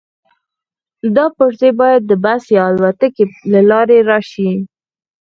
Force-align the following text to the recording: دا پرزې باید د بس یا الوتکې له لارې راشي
دا 1.15 1.25
پرزې 1.37 1.69
باید 1.79 2.01
د 2.05 2.11
بس 2.23 2.43
یا 2.57 2.63
الوتکې 2.71 3.25
له 3.51 3.61
لارې 3.69 3.97
راشي 4.09 4.51